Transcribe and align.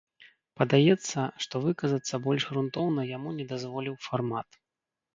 Падаецца, 0.61 1.19
што 1.45 1.61
выказацца 1.67 2.21
больш 2.25 2.49
грунтоўна 2.55 3.01
яму 3.15 3.39
не 3.39 3.49
дазволіў 3.55 4.03
фармат. 4.11 4.49